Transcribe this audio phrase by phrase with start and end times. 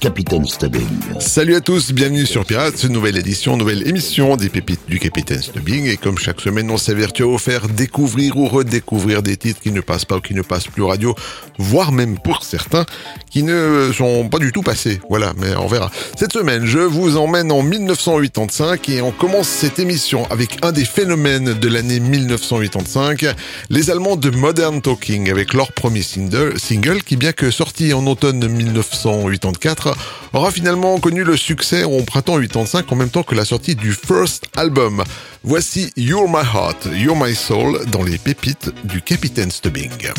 [0.00, 0.86] Capitaine Stubbing.
[1.20, 5.86] Salut à tous, bienvenue sur Pirates, nouvelle édition, nouvelle émission des pépites du Capitaine Stubbing.
[5.86, 9.72] Et comme chaque semaine, on s'avertit à vous faire découvrir ou redécouvrir des titres qui
[9.72, 11.14] ne passent pas ou qui ne passent plus radio,
[11.58, 12.84] voire même pour certains
[13.30, 15.00] qui ne sont pas du tout passés.
[15.08, 15.90] Voilà, mais on verra.
[16.16, 20.84] Cette semaine, je vous emmène en 1985 et on commence cette émission avec un des
[20.84, 23.26] phénomènes de l'année 1985,
[23.70, 28.06] les Allemands de Modern Talking avec leur premier single, single qui bien que sorti en
[28.06, 29.85] automne 1984,
[30.32, 33.92] aura finalement connu le succès en printemps 85 en même temps que la sortie du
[33.92, 35.02] first album.
[35.44, 40.12] Voici You're My Heart, You're My Soul dans les pépites du Capitaine Stubbing.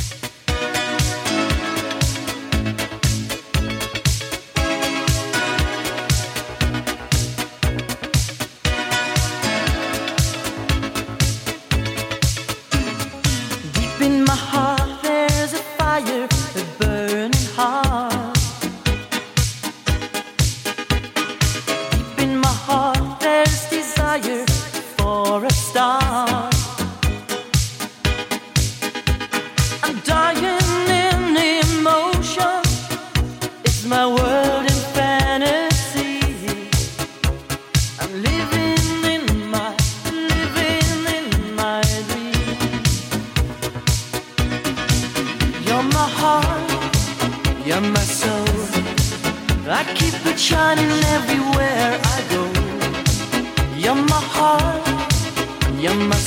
[55.98, 56.27] Radio.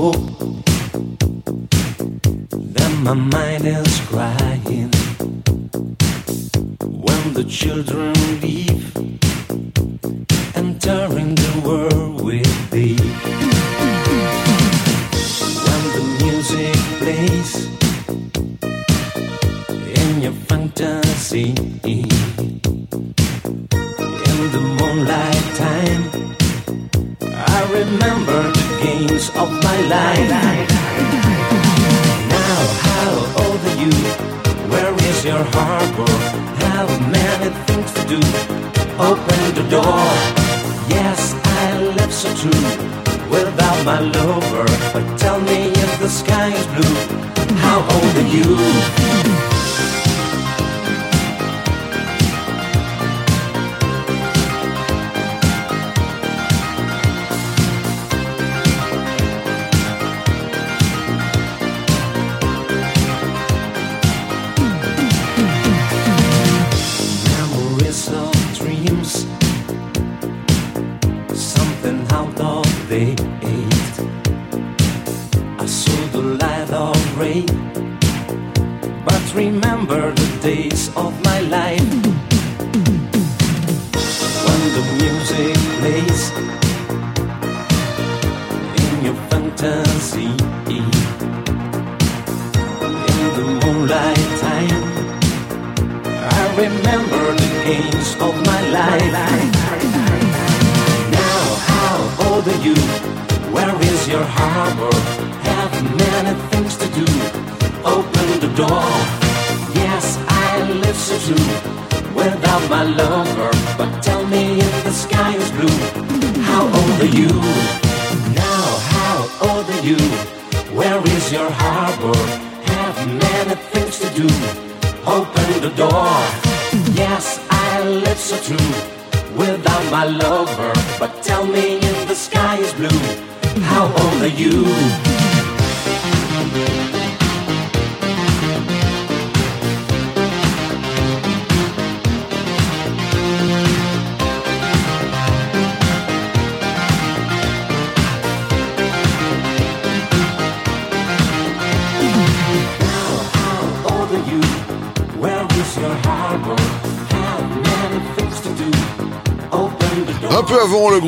[0.00, 0.12] fool
[2.74, 4.90] that my mind is crying
[7.04, 8.59] when the children leave.
[48.32, 48.99] you.
[108.60, 108.90] door.
[109.82, 110.48] Yes, I
[110.82, 111.48] live so true
[112.14, 113.09] without my love.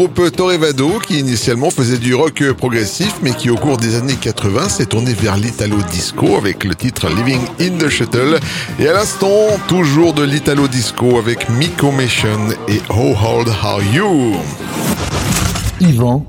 [0.08, 4.86] Torrevado qui initialement faisait du rock progressif mais qui au cours des années 80 s'est
[4.86, 8.38] tourné vers l'italo disco avec le titre Living in the Shuttle.
[8.78, 9.30] Et à l'instant
[9.68, 14.36] toujours de l'italo disco avec Miko Mission et How Old Are You?
[15.80, 16.24] Yvan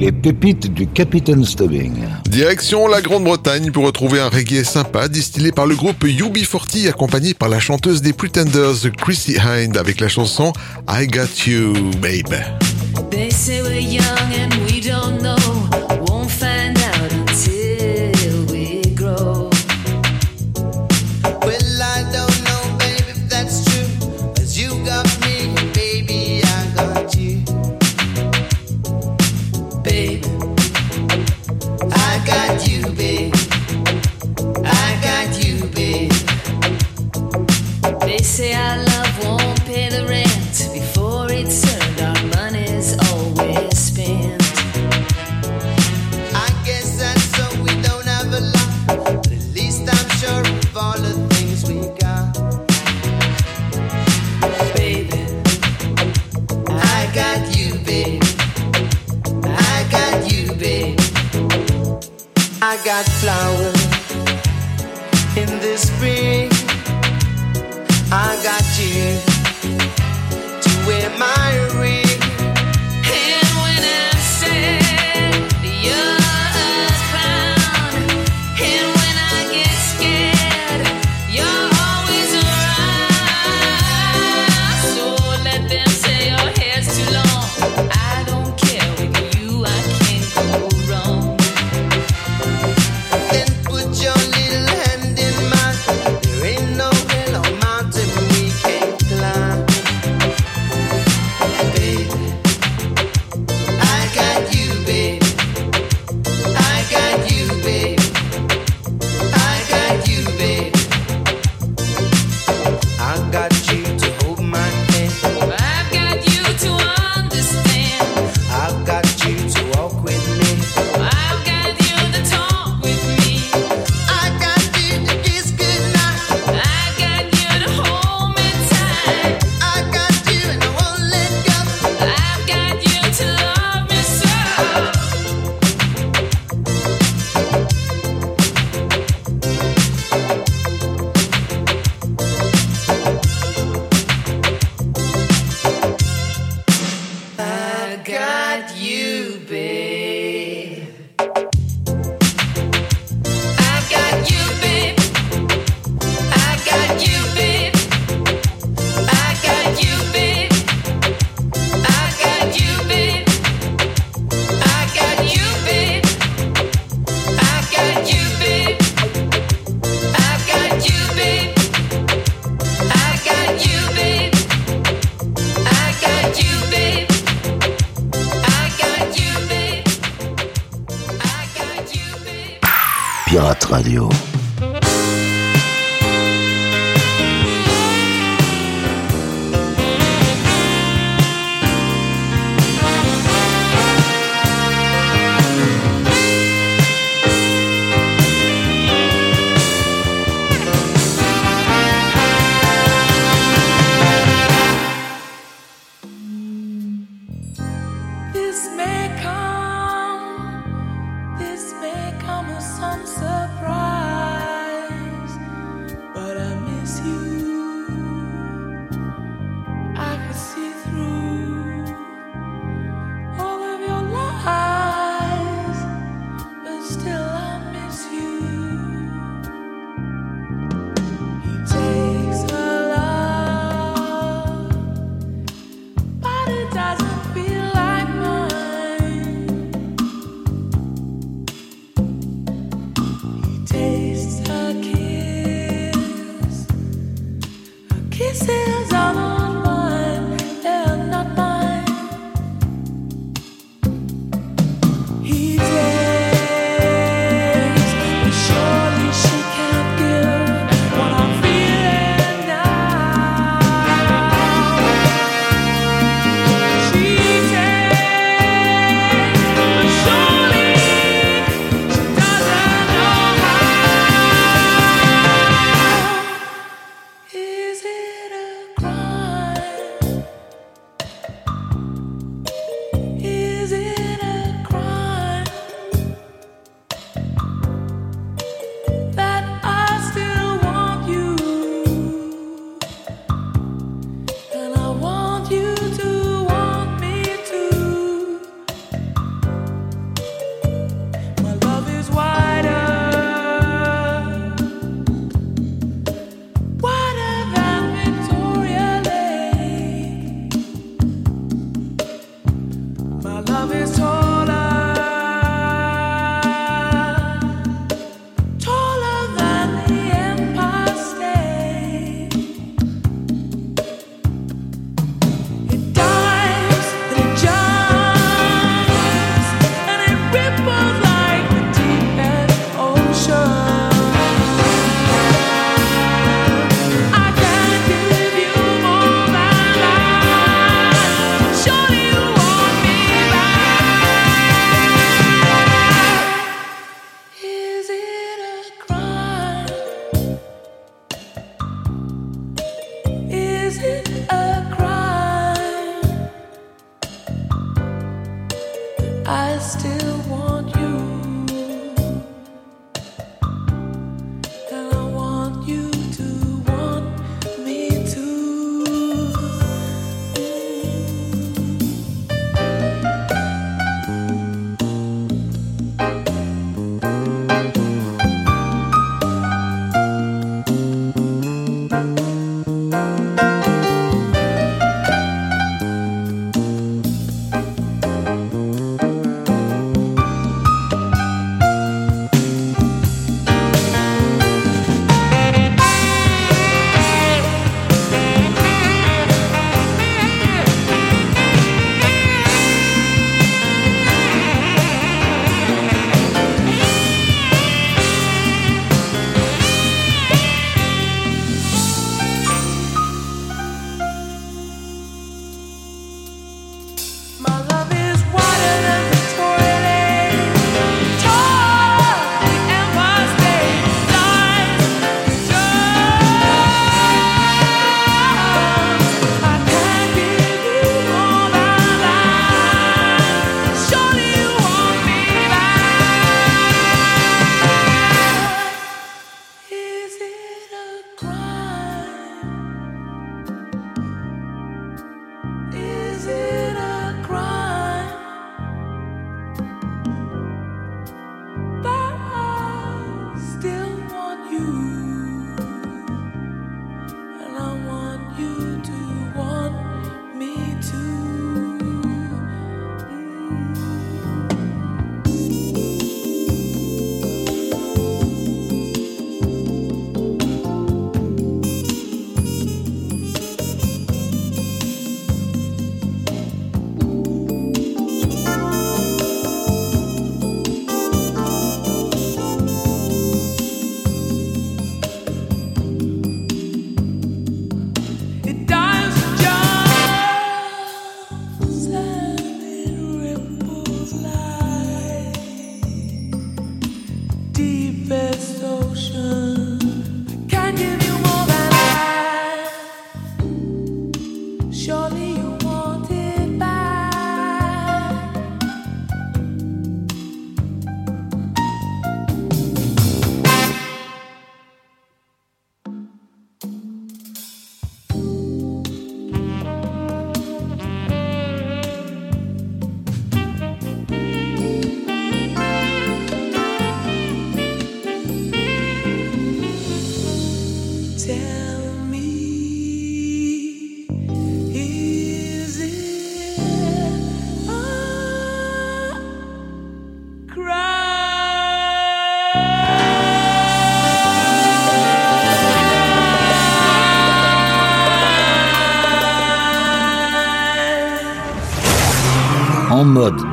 [0.00, 1.92] les pépites du Capitaine Stubbing.
[2.26, 7.50] Direction la Grande-Bretagne pour retrouver un reggae sympa distillé par le groupe UB40 accompagné par
[7.50, 10.54] la chanteuse des Pretenders Chrissy Hind avec la chanson
[10.88, 12.34] I Got You Babe.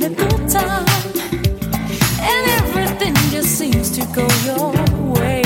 [0.00, 0.56] having good
[2.20, 4.72] and everything just seems to go your
[5.12, 5.42] way.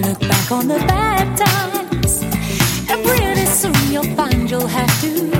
[0.00, 2.22] Look back on the bad times,
[2.90, 5.33] and pretty soon you'll find you'll have to.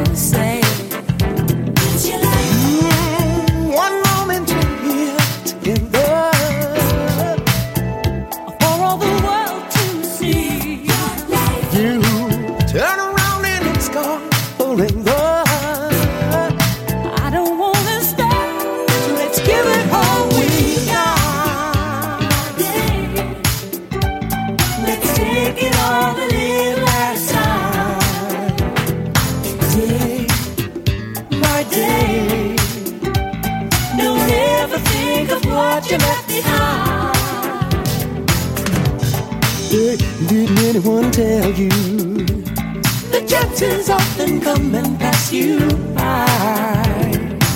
[43.65, 45.59] faces often come and pass you
[45.95, 46.27] by.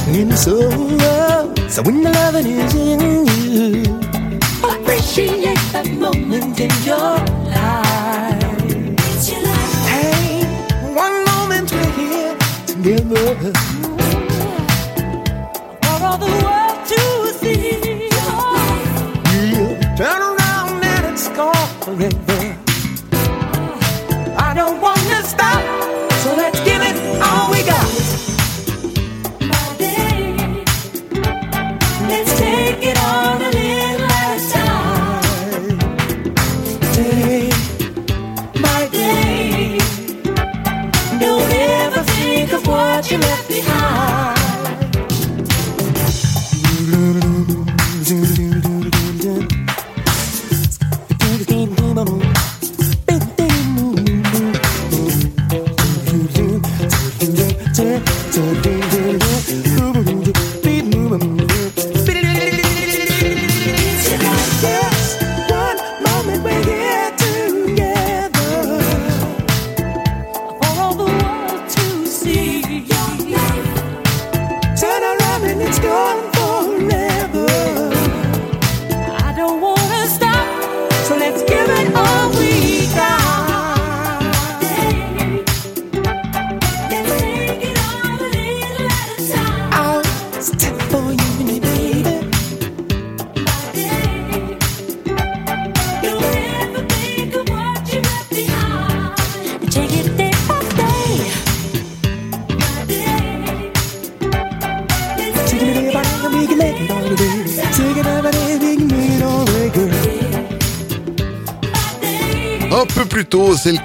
[0.09, 3.83] In sorrow, so when the loving is in you,
[4.75, 7.18] appreciate that moment in your
[7.53, 8.42] life.
[9.92, 10.44] Hey,
[11.05, 13.53] one moment we're here together.
[15.83, 17.01] For all the world to
[17.40, 18.09] see.
[18.12, 18.57] Oh.
[19.53, 22.27] Yeah, turn around and it's gone forever.
[27.68, 28.17] Celle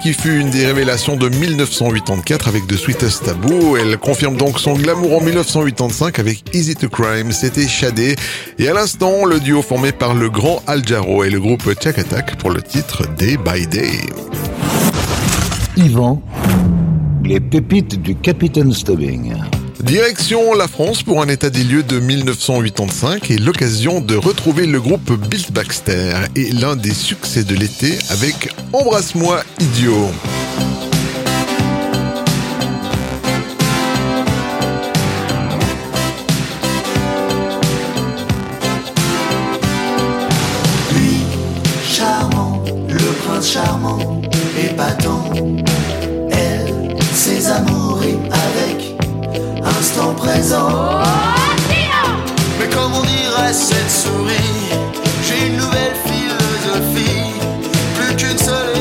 [0.04, 3.78] qui fut une des révélations de 1984 avec The Sweetest Taboo.
[3.78, 8.18] Elle confirme donc son glamour en 1985 avec Easy to Crime, c'était Shadé.
[8.60, 12.36] Et à l'instant, le duo formé par le grand Al et le groupe Check Attack
[12.36, 14.02] pour le titre Day by Day.
[15.78, 16.22] Yvan,
[17.24, 19.34] les pépites du Capitaine Stubbing.
[19.84, 24.80] Direction la France pour un état des lieux de 1985 et l'occasion de retrouver le
[24.80, 30.10] groupe Bill Baxter et l'un des succès de l'été avec Embrasse-moi idiot.
[50.15, 51.02] Présent.
[52.60, 54.72] Mais comme on dirait cette souris,
[55.24, 57.34] j'ai une nouvelle philosophie,
[57.96, 58.73] plus qu'une seule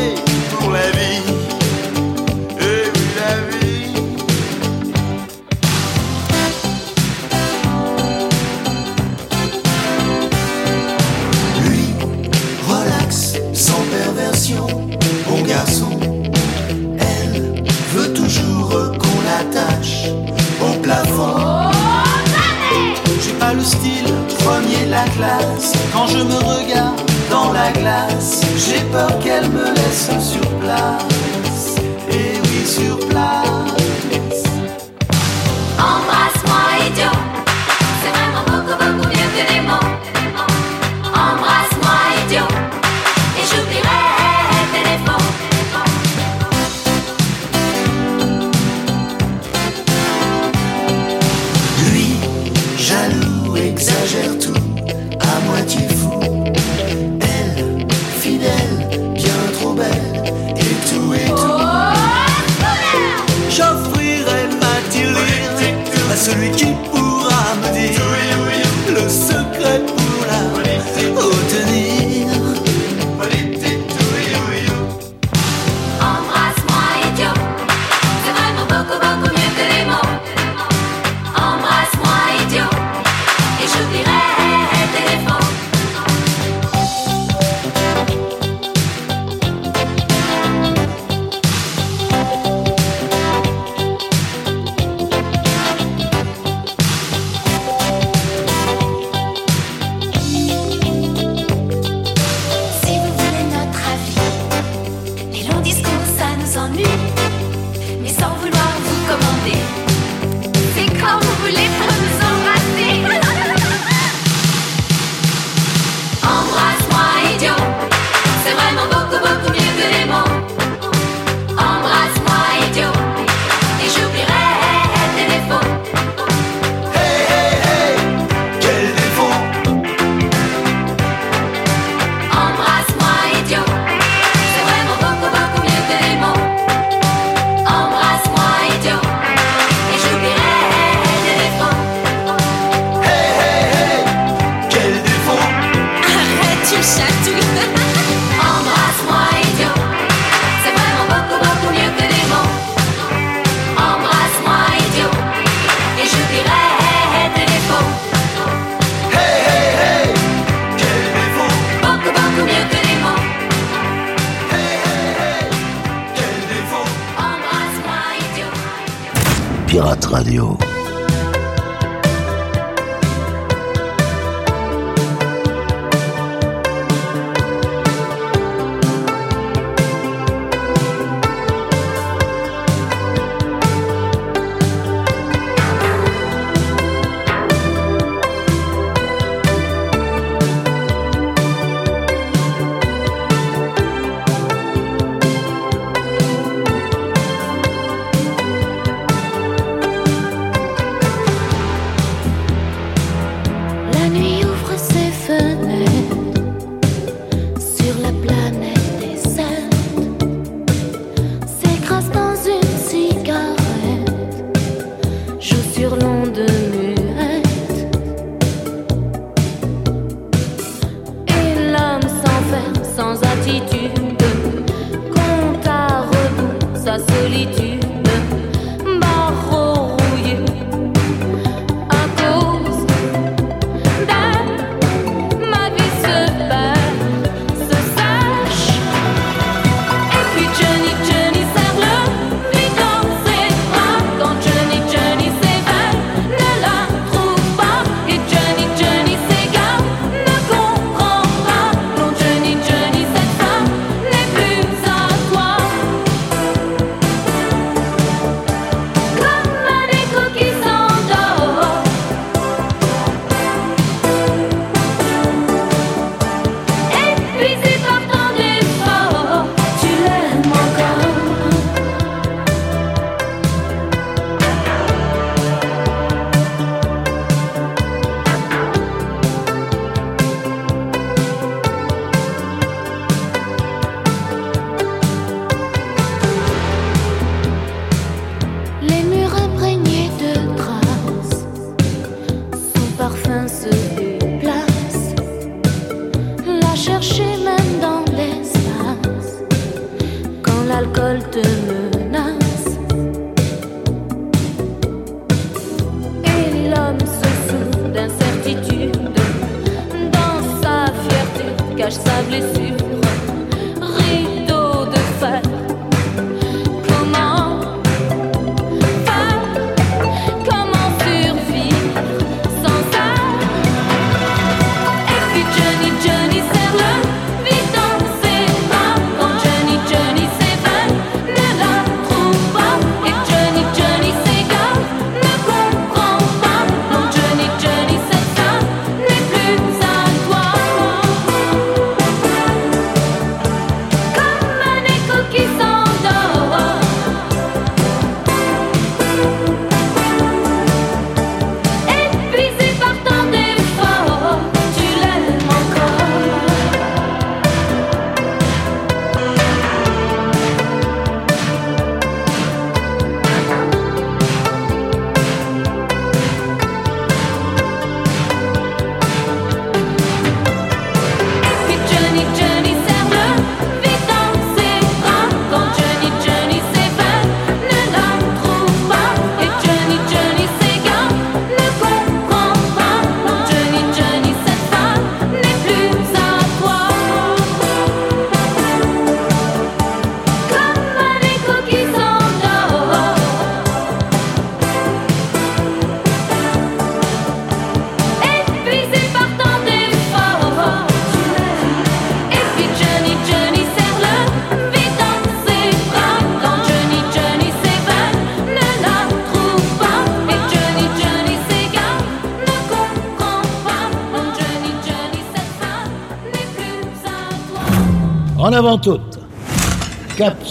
[23.63, 24.13] style
[24.45, 25.73] premier la classe.
[25.93, 31.77] Quand je me regarde dans la glace, j'ai peur qu'elle me laisse sur place.
[32.11, 33.12] Et oui, sur place.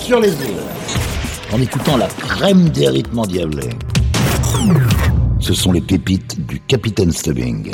[0.01, 0.57] sur les îles,
[1.53, 3.69] en écoutant la crème des rythmes endiablés.
[5.39, 7.71] Ce sont les pépites du Capitaine Stubbing.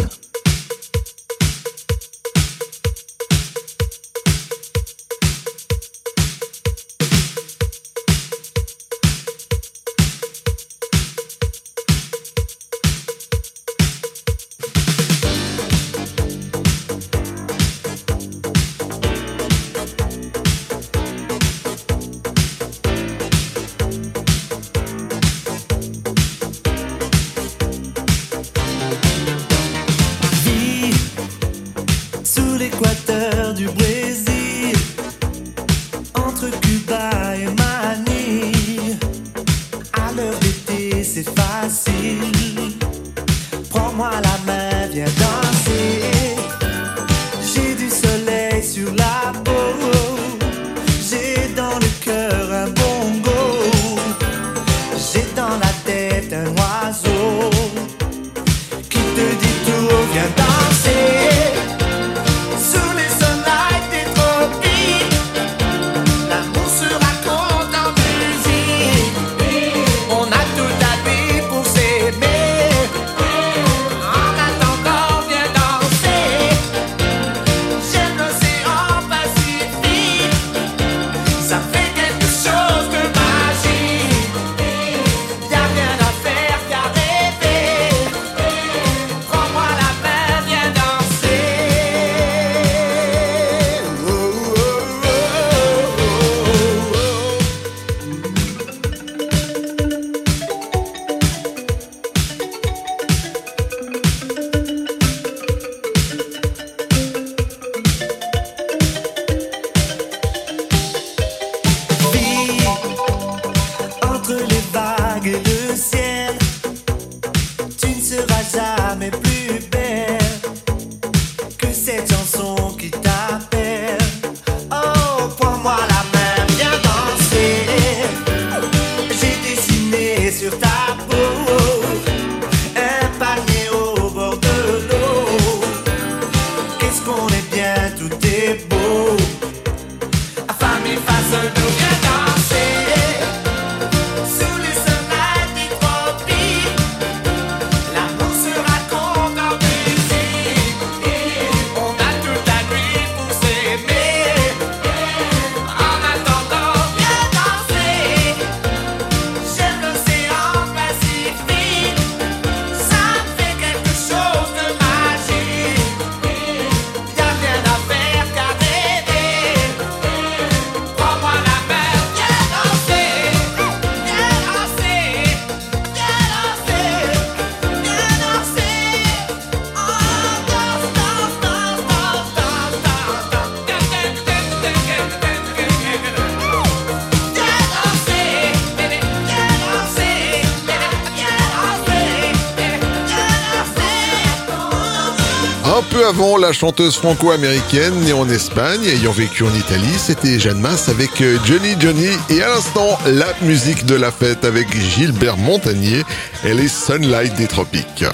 [196.47, 201.37] la chanteuse franco-américaine née en Espagne, ayant vécu en Italie, c'était Jeanne Masse avec euh,
[201.43, 206.03] Johnny Johnny et à l'instant la musique de la fête avec Gilbert Montagnier
[206.45, 208.05] et les Sunlight des Tropiques.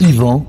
[0.00, 0.44] Yvan,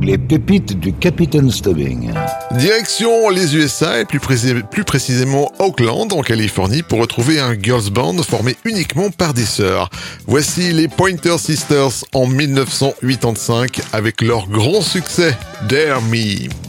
[0.00, 2.10] les pépites du Capitaine Stubbing.
[2.58, 8.56] Direction les USA et plus, précisément Oakland en Californie pour retrouver un girls band formé
[8.64, 9.90] uniquement par des sœurs.
[10.26, 15.36] Voici les Pointer Sisters en 1985 avec leur grand succès
[15.68, 16.67] Dare Me.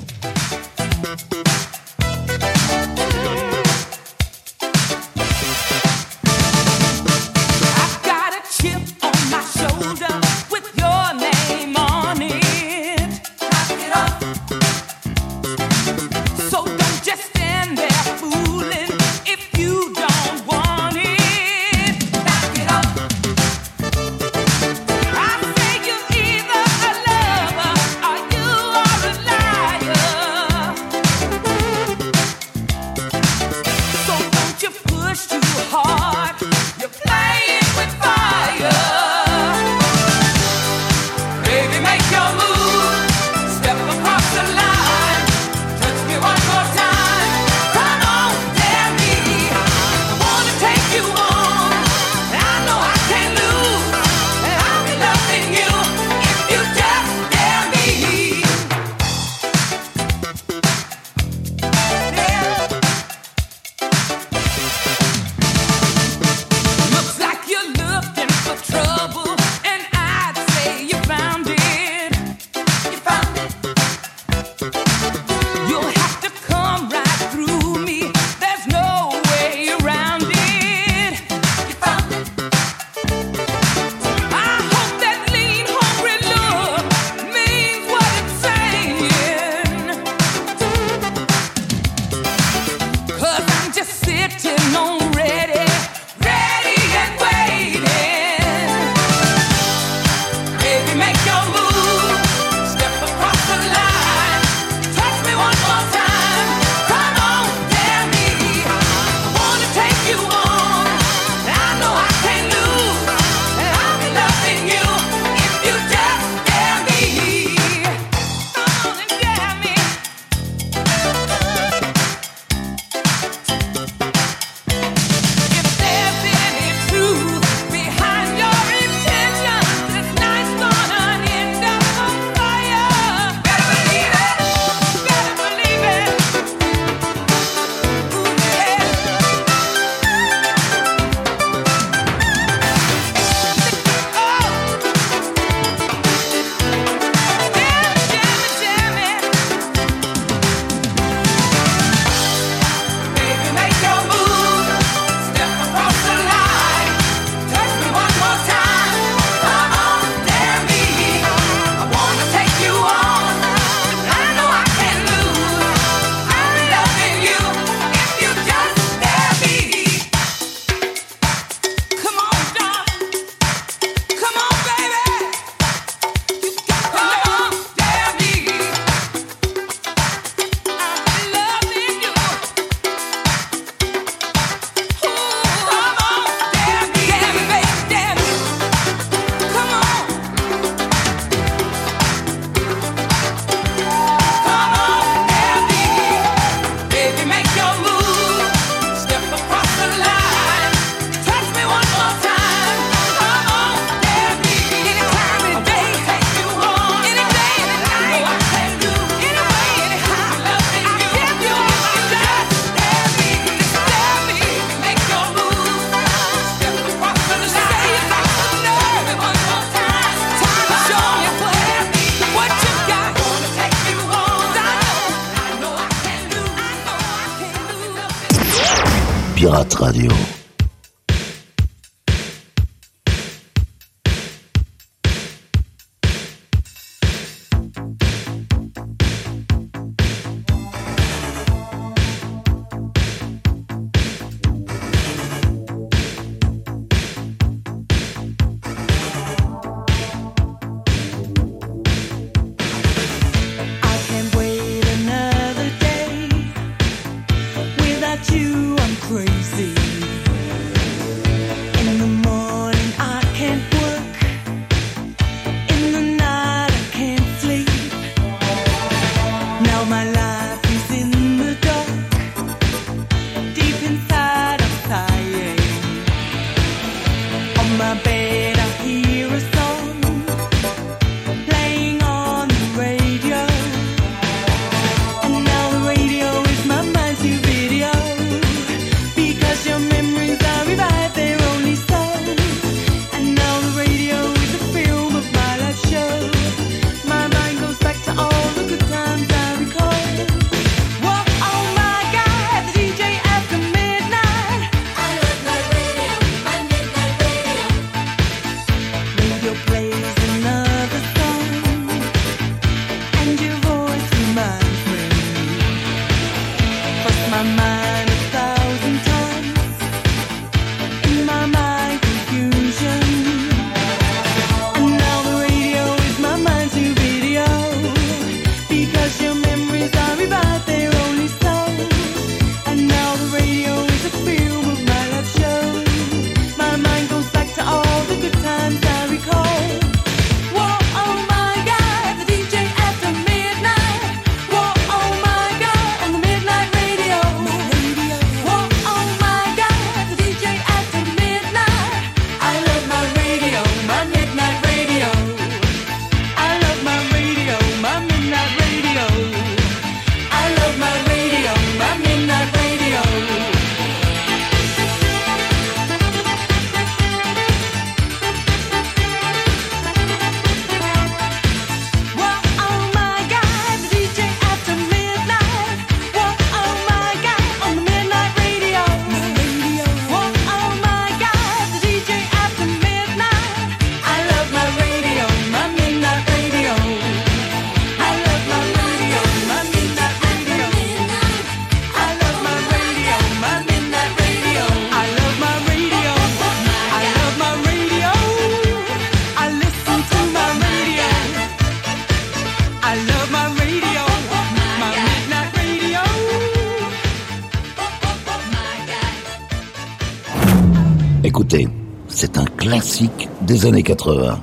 [413.66, 414.39] Années 80.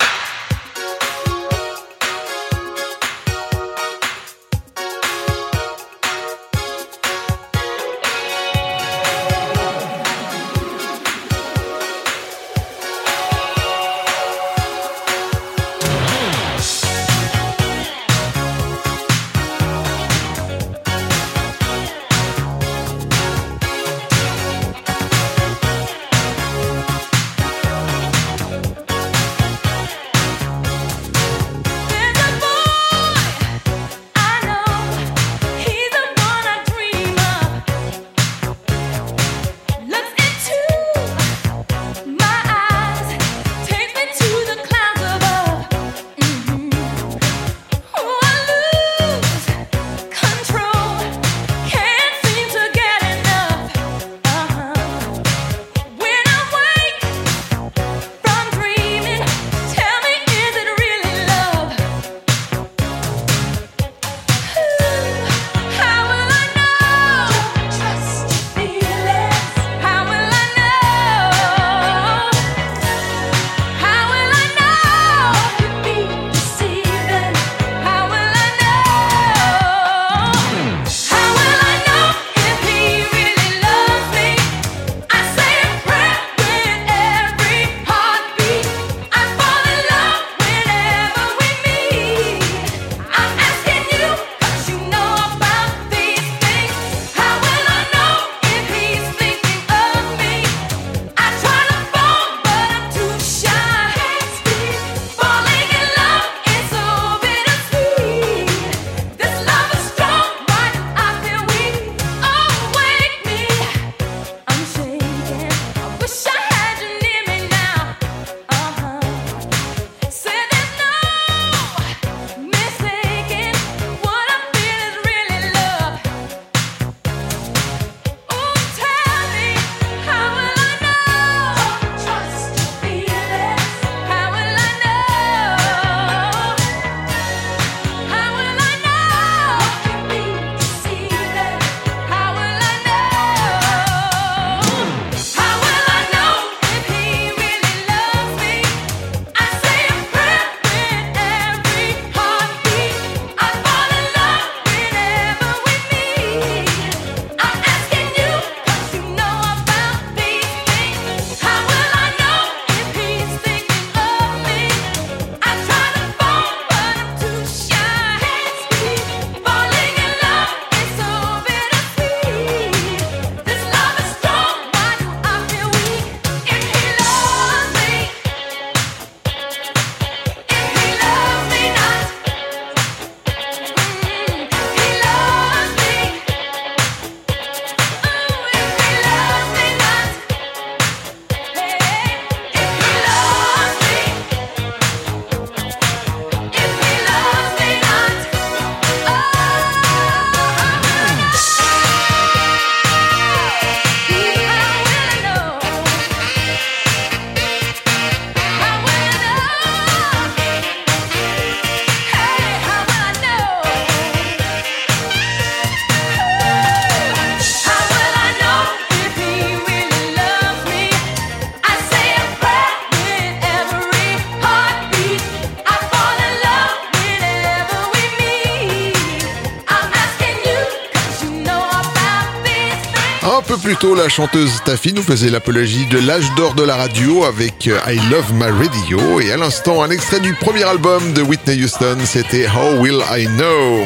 [233.95, 238.01] La chanteuse Taffy nous faisait l'apologie de l'âge d'or de la radio avec euh, I
[238.11, 239.21] Love My Radio.
[239.21, 243.27] Et à l'instant, un extrait du premier album de Whitney Houston, c'était How Will I
[243.27, 243.85] Know?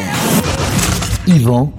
[1.26, 1.72] Yvan,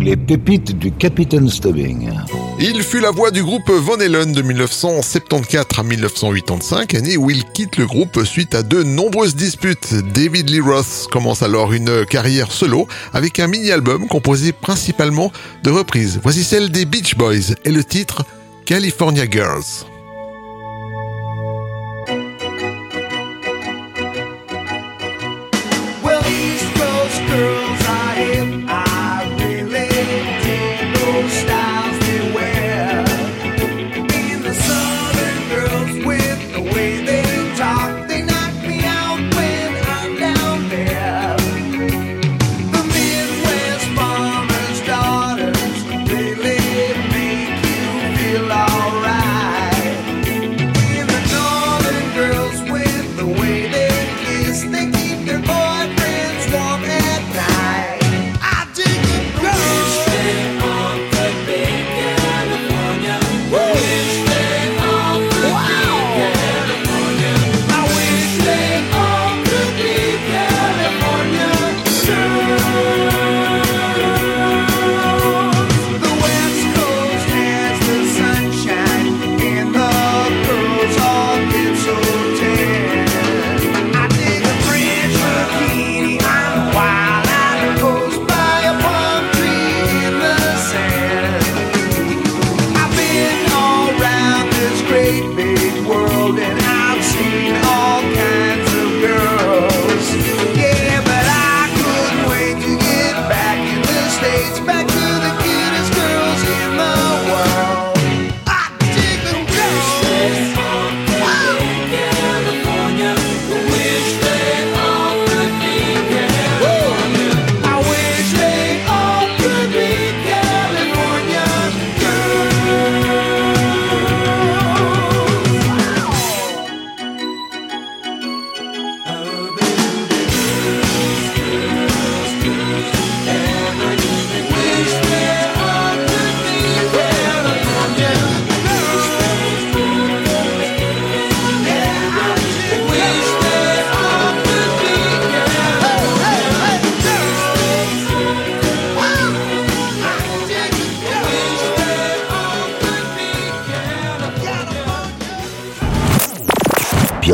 [0.00, 2.10] les pépites du Capitaine Stubbing.
[2.58, 7.44] Il fut la voix du groupe Von Halen de 1974 à 1985, année où il
[7.44, 9.92] quitte le groupe suite à de nombreuses disputes.
[10.14, 15.30] David Lee Roth commence alors une carrière solo avec un mini-album composé principalement
[15.64, 16.18] de reprises.
[16.22, 18.24] Voici celle des Beach Boys et le titre
[18.64, 19.95] California Girls.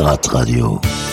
[0.03, 1.12] Radio.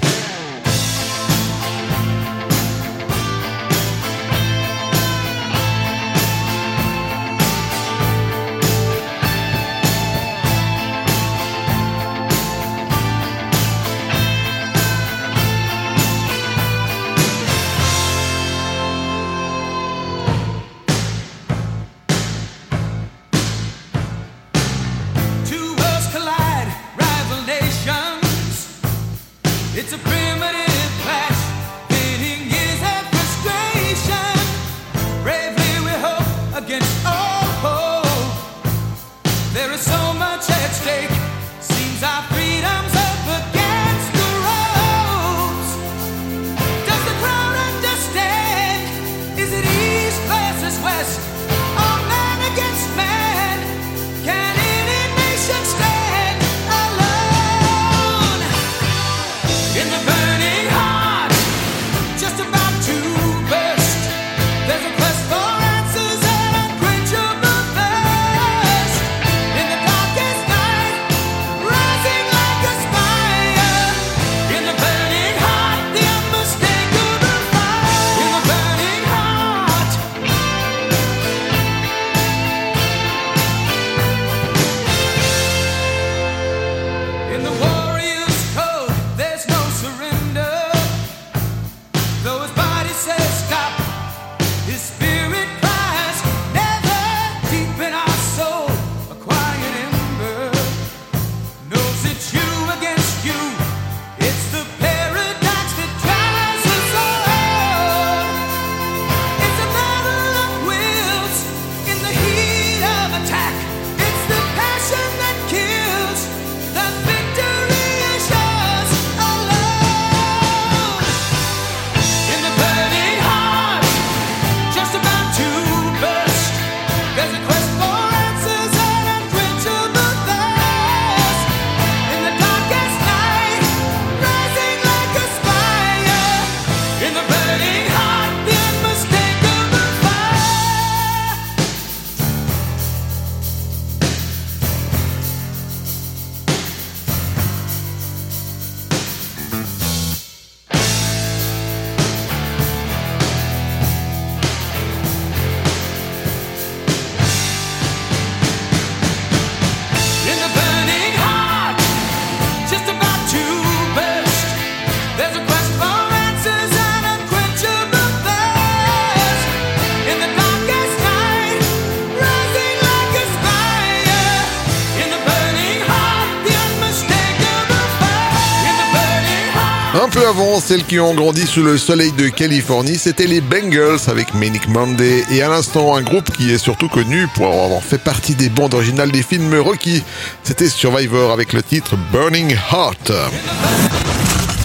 [180.71, 185.21] celles qui ont grandi sous le soleil de Californie, c'était les Bengals avec Manic Monday
[185.29, 188.73] et à l'instant un groupe qui est surtout connu pour avoir fait partie des bandes
[188.73, 190.01] originales des films Rocky.
[190.43, 193.11] C'était Survivor avec le titre Burning Heart.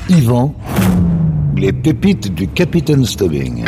[0.09, 0.55] Yvan,
[1.57, 3.65] les pépites du Capitaine Stubbing.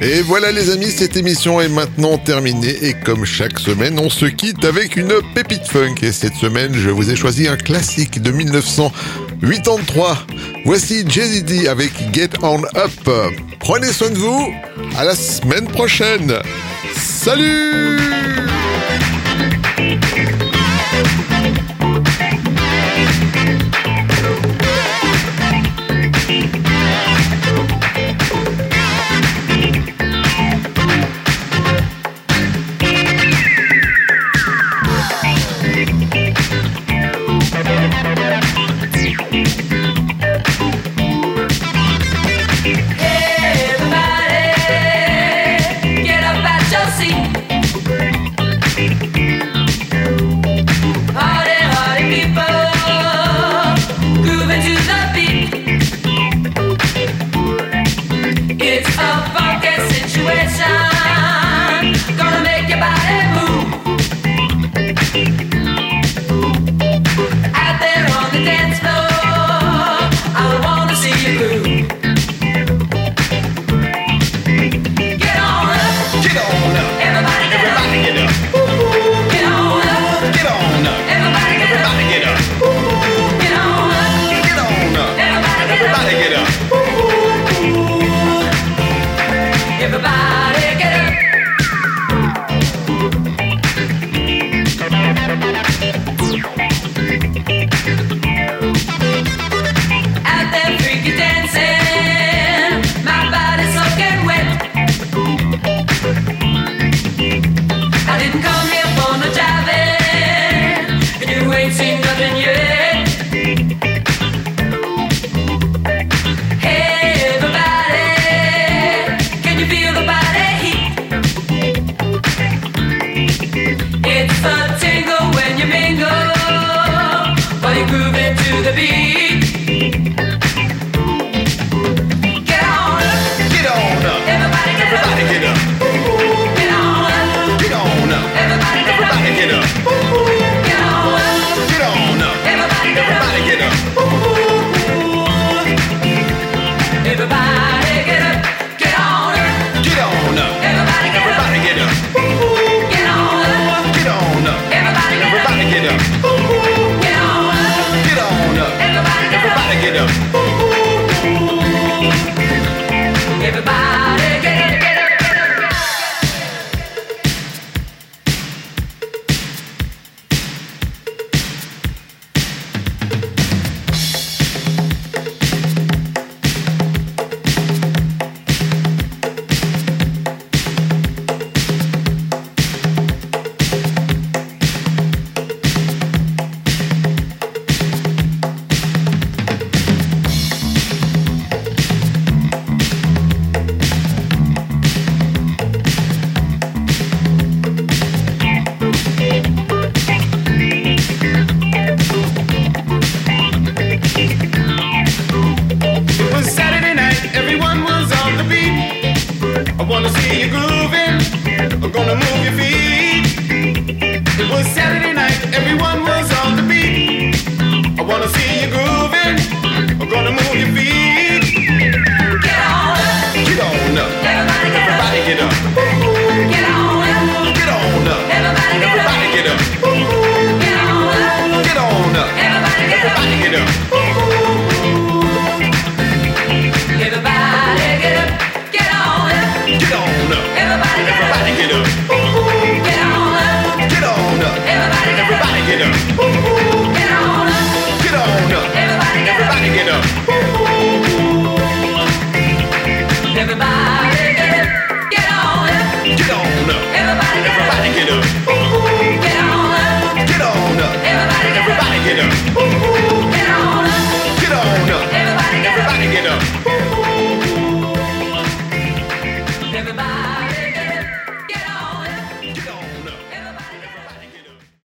[0.00, 4.26] Et voilà les amis, cette émission est maintenant terminée et comme chaque semaine, on se
[4.26, 5.94] quitte avec une pépite funk.
[6.02, 8.92] Et cette semaine, je vous ai choisi un classique de 1900.
[9.40, 10.26] 83.
[10.64, 13.10] Voici JZD avec Get On Up.
[13.60, 14.52] Prenez soin de vous.
[14.96, 16.34] À la semaine prochaine.
[16.96, 18.13] Salut